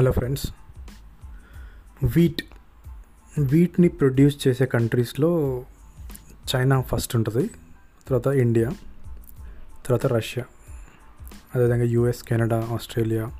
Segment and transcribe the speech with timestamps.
[0.00, 0.44] Hello friends
[2.04, 2.42] wheat
[3.38, 5.64] వీట్ని produce చేసే కంట్రీస్లో
[6.50, 7.50] చైనా ఫస్ట్ ఉంటుంది
[8.08, 8.70] తర్వాత ఇండియా
[9.86, 10.44] తర్వాత రష్యా
[11.54, 13.30] అదేవిధంగా యూఎస్ కెనడా ఆస్ట్రేలియా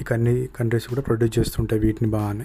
[0.00, 2.44] ఇక అన్ని కంట్రీస్ కూడా ప్రొడ్యూస్ చేస్తుంటాయి వీటిని బాగానే.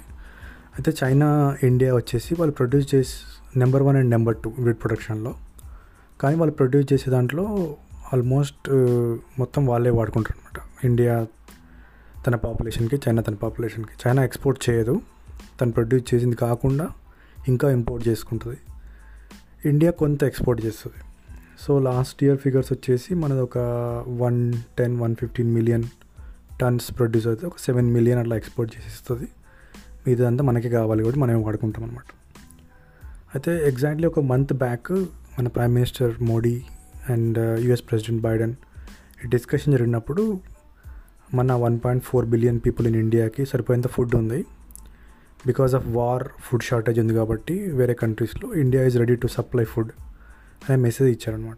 [0.76, 3.16] అయితే చైనా ఇండియా వచ్చేసి వాళ్ళు ప్రొడ్యూస్ చేసి
[3.60, 5.36] number one and number two wheat ప్రొడక్షన్లో.
[6.22, 7.78] కానీ వాళ్ళు ప్రొడ్యూస్ చేసే దాంట్లో
[8.14, 8.70] ఆల్మోస్ట్
[9.40, 11.28] మొత్తం వాళ్ళే వాడుకుంటారు అనమాట ఇండియా
[12.26, 13.94] తన పాపులేషన్కి చైనా తన పాపులేషన్కి.
[14.02, 14.96] చైనా ఎక్స్పోర్ట్ చేయదు.
[15.62, 16.86] తను ప్రొడ్యూస్ చేసింది కాకుండా
[17.48, 18.58] ఇంకా ఇంపోర్ట్ చేసుకుంటుంది.
[19.66, 21.00] ఇండియా కొంత ఎక్స్పోర్ట్ చేస్తుంది.
[21.64, 23.58] సో లాస్ట్ ఇయర్ ఫిగర్స్ వచ్చేసి మనది ఒక
[24.24, 25.84] one ten one fifteen million
[26.62, 27.48] tons produce అవుతుంది.
[27.48, 29.28] ఒక సెవెన్ మిలియన్ అట్లా ఎక్స్పోర్ట్ చేసిస్తుంది
[30.06, 32.08] మిగతాదంతా ఇదంతా మనకి కావాలి కూడా మనమే వాడుకుంటాం అనమాట
[33.36, 34.92] అయితే ఎగ్జాక్ట్లీ ఒక మంత్ బ్యాక్
[35.38, 36.56] మన prime minister Modi
[37.10, 38.54] and uh, US president Biden
[39.26, 40.24] ఈ డిస్కషన్ జరిగినప్పుడు
[41.34, 44.46] మన one point four billion people in ఇండియాకి సరిపోయేంత ఫుడ్ ఉంది.
[45.46, 49.92] Because of war food shortage ఉంది కాబట్టి వేరే కంట్రీస్లో India is ready to supply food
[50.70, 51.58] అనే మెసేజ్ ఇచ్చారనమాట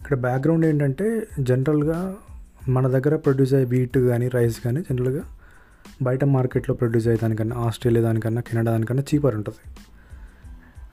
[0.00, 2.16] ఇక్కడ బ్యాక్గ్రౌండ్ ఏంటంటే జనరల్గా
[2.68, 5.22] మన దగ్గర ప్రొడ్యూస్ అయ్యే వీట్ కానీ రైస్ కానీ జనరల్గా
[6.02, 9.62] బయట మార్కెట్లో ప్రొడ్యూస్ అయ్యే దానికన్నా ఆస్ట్రేలియా దానికన్నా కెనడా దానికన్నా చీపర్ ఉంటుంది.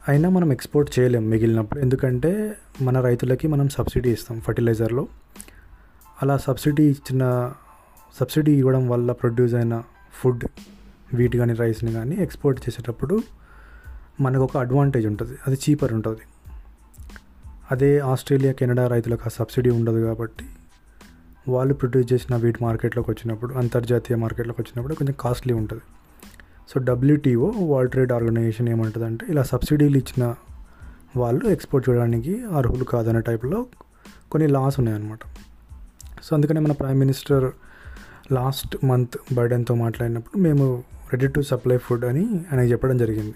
[0.08, 1.80] అయినా మనం ఎక్స్పోర్ట్ చేయలేం మిగిలినప్పుడు.
[1.80, 5.08] ఎందుకంటే మన రైతులకి మనం సబ్సిడీ ఇస్తాం ఫర్టిలైజర్లో
[6.22, 7.24] అలా సబ్సిడీ ఇచ్చిన
[8.16, 10.46] సబ్సిడీ ఇవ్వడం వల్ల ప్రొడ్యూస్ అయిన ఫుడ్
[11.14, 13.22] వీట్ కానీ రైస్ని కానీ ఎక్స్పోర్ట్ చేసేటప్పుడు
[14.22, 15.38] మనకు ఒక అడ్వాంటేజ్ ఉంటుంది.
[15.48, 16.20] అది చీపర్ ఉంటుంది.
[17.72, 20.46] అదే ఆస్ట్రేలియా కెనడా రైతులకు ఆ సబ్సిడీ ఉండదు కాబట్టి
[21.48, 25.82] వాళ్ళు ప్రొడ్యూస్ చేసిన వీట్ మార్కెట్లోకి వచ్చినప్పుడు అంతర్జాతీయ మార్కెట్లోకి వచ్చినప్పుడు కొంచెం కాస్ట్లీ ఉంటుంది.
[26.70, 30.36] So WTO world trade organization ఏమంటుందంటే ఇలా సబ్సిడీలు ఇచ్చిన
[31.18, 33.66] వాళ్ళు ఎక్స్పోర్ట్ చేయడానికి అర్హులు కాదనే టైప్లో
[34.32, 35.20] కొన్ని లాస్ ఉన్నాయన్నమాట.
[36.24, 37.52] సో అందుకనే మన ప్రైమ్ మినిస్టర్
[38.38, 40.66] లాస్ట్ మంత్ బైడెన్తో మాట్లాడినప్పుడు మేము
[41.12, 43.36] రెడీ టు సప్లై ఫుడ్ అని ఆయన చెప్పడం జరిగింది.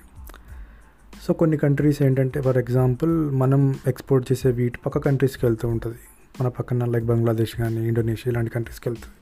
[1.24, 6.00] సో కొన్ని కంట్రీస్ ఏంటంటే ఫర్ ఎగ్జాంపుల్ మనం ఎక్స్పోర్ట్ చేసే వీటి పక్క కంట్రీస్కి వెళ్తూ ఉంటుంది.
[6.40, 9.18] మన పక్కన లైక్ బంగ్లాదేశ్ కానీ ఇండోనేషియా ఇలాంటి కంట్రీస్కి వెళ్తుంది.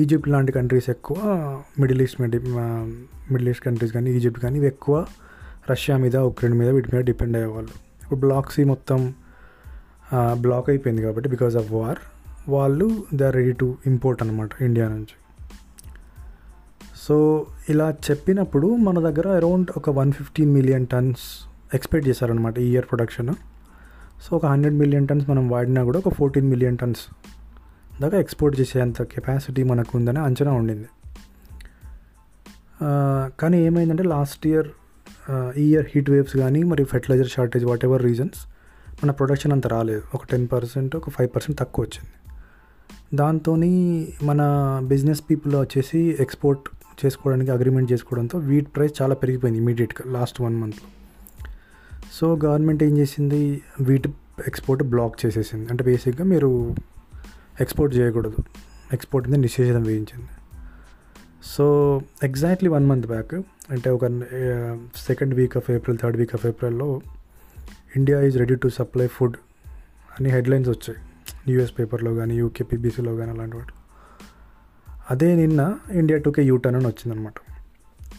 [0.00, 1.18] ఈజిప్ట్ లాంటి కంట్రీస్ ఎక్కువ
[1.80, 4.96] middle east middle east countries కానీ ఈజిప్ట్ కానీ ఇవి ఎక్కువ
[5.70, 7.74] రష్యా మీద ఉక్రెయిన్ మీద వీటి మీద డిపెండ్ అయ్యేవాళ్ళు.
[8.02, 9.00] ఇప్పుడు బ్లాక్ సి మొత్తం
[10.44, 12.00] బ్లాక్ అయిపోయింది కాబట్టి బికాజ్ ఆఫ్ వార్.
[12.48, 15.16] వాళ్ళు they are ready to import అనమాట ఇండియా నుంచి.
[17.04, 17.16] సో
[17.68, 21.24] ఇలా చెప్పినప్పుడు మన దగ్గర అరౌండ్ ఒక one fifteen million tons
[21.74, 23.32] expect చేశారనమాట ఈ ఇయర్ ప్రొడక్షన్.
[24.24, 27.02] సో ఒక హండ్రెడ్ మిలియన్ టన్స్ మనం వాడినా కూడా ఒక ఫోర్టీన్ మిలియన్ టన్స్
[28.02, 30.88] దాకా ఎక్స్పోర్ట్ చేసేంత కెపాసిటీ మనకు ఉందని అంచనా ఉండింది.
[33.40, 34.68] కానీ ఏమైందంటే లాస్ట్ ఇయర్
[35.56, 38.40] ఈ ఇయర్ హీట్ వేవ్స్ కానీ మరి fertilizer shortage whatever reasons
[39.02, 40.02] మన ప్రొడక్షన్ అంత రాలేదు.
[40.14, 42.12] ఒక టెన్ పర్సెంట్ ఒక ఫైవ్ పర్సెంట్ తక్కువ వచ్చింది.
[43.14, 43.56] దాంతో
[44.22, 44.40] మన
[44.84, 46.68] బిజినెస్ పీపుల్ వచ్చేసి ఎక్స్పోర్ట్
[47.04, 50.88] చేసుకోవడానికి అగ్రిమెంట్ చేసుకోవడంతో వీట్ ప్రైస్ చాలా పెరిగిపోయింది ఇమీడియట్గా లాస్ట్ వన్ మంత్లో
[52.12, 53.62] సో గవర్నమెంట్ ఏం చేసింది?
[53.80, 54.06] వీట్
[54.46, 55.66] ఎక్స్పోర్ట్ బ్లాక్ చేసేసింది.
[55.70, 56.74] అంటే బేసిక్గా మీరు
[57.60, 58.44] ఎక్స్పోర్ట్ చేయకూడదు.
[58.92, 60.28] ఎక్స్పోర్ట్ మీద నిషేధం వేయించింది.
[61.44, 61.66] So
[62.22, 63.34] exactly one month back
[63.70, 64.04] అంటే ఒక
[64.96, 67.00] second week of April third week of ఏప్రిల్లో
[67.96, 69.36] India is ready to supply food
[70.18, 71.00] అని హెడ్లైన్స్ వచ్చాయి.
[71.48, 73.72] యూఎస్ పేపర్లో కానీ యూకే పీబీసీలో కానీ అలాంటి వాటి
[75.10, 77.34] అదే నిన్న ఇండియా టూకే యూటర్న్ అని వచ్చిందనమాట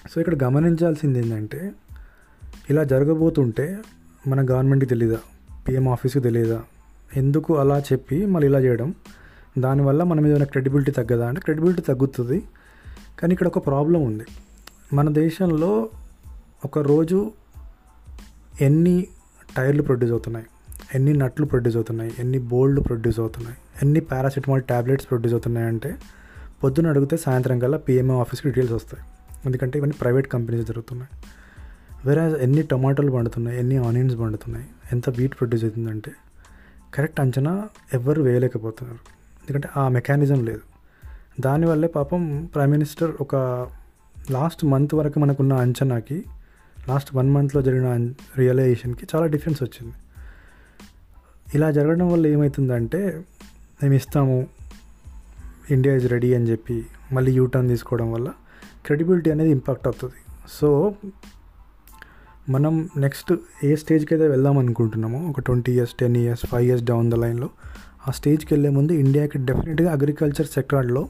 [0.09, 1.71] సో ఇక్కడ గమనించాల్సింది ఏంటంటే
[2.69, 3.79] ఇలా జరగబోతుంటే
[4.27, 5.17] మన గవర్నమెంట్కి తెలీదా?
[5.67, 6.61] పిఎం ఆఫీస్కి తెలియదా
[7.15, 8.93] ఎందుకు అలా చెప్పి మళ్ళీ ఇలా చేయడం?
[9.59, 12.43] దానివల్ల మనం ఏదైనా క్రెడిబిలిటీ తగ్గదా అంటే క్రెడిబిలిటీ తగ్గుతుంది.
[13.19, 14.23] కానీ ఇక్కడ ఒక ప్రాబ్లం ఉంది.
[14.93, 15.89] మన దేశంలో
[16.65, 17.31] ఒక రోజు
[18.61, 19.07] ఎన్ని
[19.57, 20.45] టైర్లు ప్రొడ్యూస్ అవుతున్నాయి?
[20.95, 25.95] ఎన్ని నట్లు ప్రొడ్యూస్ అవుతున్నాయి ఎన్ని బోల్డ్లు ప్రొడ్యూస్ అవుతున్నాయి ఎన్ని పారాసిటమాల్ ట్యాబ్లెట్స్ ప్రొడ్యూస్ అవుతున్నాయి అంటే
[26.63, 29.03] పొద్దున అడిగితే సాయంత్రం కల్లా పిఎంఓ ఆఫీస్కి డీటెయిల్స్ వస్తాయి.
[29.45, 31.17] ఎందుకంటే ఇవన్నీ ప్రైవేట్ కంపెనీస్ జరుగుతున్నాయి.
[32.07, 36.11] వేరే ఎన్ని టొమాటోలు పండుతున్నాయి ఎన్ని ఆనియన్స్ పండుతున్నాయి ఎంత వీట్ ప్రొడ్యూస్ అవుతుందంటే
[36.93, 38.99] కరెక్ట్ అంచనా ఎవరు వేయలేకపోతున్నారు.
[39.41, 40.61] ఎందుకంటే ఆ మెకానిజం లేదు.
[41.39, 43.35] దానివల్లే పాపం ప్రైమ్ మినిస్టర్ ఒక
[44.31, 46.23] లాస్ట్ మంత్ వరకు మనకున్న అంచనాకి
[46.89, 49.95] లాస్ట్ వన్ మంత్లో జరిగిన రియలైజేషన్కి చాలా డిఫరెన్స్ వచ్చింది.
[51.55, 53.23] ఇలా జరగడం వల్ల ఏమవుతుందంటే
[53.83, 54.47] మేము ఇస్తాము
[55.71, 58.29] ఇండియా ఇస్ రెడీ అని చెప్పి మళ్ళీ యూటర్న్ తీసుకోవడం వల్ల
[58.85, 60.19] క్రెడిబిలిటీ అనేది ఇంపాక్ట్ అవుతుంది.
[60.49, 60.93] సో
[62.49, 63.33] మనం నెక్స్ట్
[63.63, 67.49] ఏ స్టేజ్కి అయితే వెళ్దాం అనుకుంటున్నామో ఒక twenty years ten years five years down the లైన్లో
[68.07, 71.03] ఆ స్టేజ్కి వెళ్ళే ముందు ఇండియాకి డెఫినెట్గా అగ్రికల్చర్ సెక్టార్లో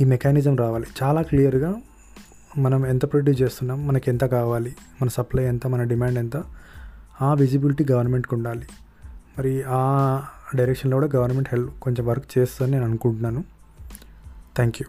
[0.00, 0.86] ఈ మెకానిజం రావాలి.
[1.02, 1.72] చాలా క్లియర్గా
[2.58, 4.72] మనం ఎంత ప్రొడ్యూస్ చేస్తున్నాం మనకి ఎంత కావాలి
[5.02, 6.36] మన సప్లై ఎంత మన డిమాండ్ ఎంత
[7.22, 8.66] ఆ విజిబిలిటీ గవర్నమెంట్కి ఉండాలి.
[9.38, 9.80] మరి ఆ
[10.54, 13.44] డైరెక్షన్లో కూడా గవర్నమెంట్ హెల్ప్ కొంచెం వర్క్ చేస్తుందని నేను అనుకుంటున్నాను.
[14.56, 14.86] Thank you